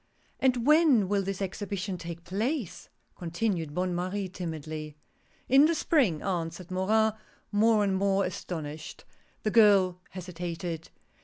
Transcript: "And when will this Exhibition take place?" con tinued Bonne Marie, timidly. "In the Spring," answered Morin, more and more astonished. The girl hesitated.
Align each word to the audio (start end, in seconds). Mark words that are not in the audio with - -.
"And 0.39 0.65
when 0.65 1.07
will 1.07 1.21
this 1.21 1.43
Exhibition 1.43 1.95
take 1.95 2.23
place?" 2.23 2.89
con 3.17 3.29
tinued 3.29 3.75
Bonne 3.75 3.93
Marie, 3.93 4.29
timidly. 4.29 4.95
"In 5.47 5.65
the 5.67 5.75
Spring," 5.75 6.23
answered 6.23 6.71
Morin, 6.71 7.13
more 7.51 7.83
and 7.83 7.95
more 7.95 8.25
astonished. 8.25 9.03
The 9.43 9.51
girl 9.51 9.99
hesitated. 10.09 10.89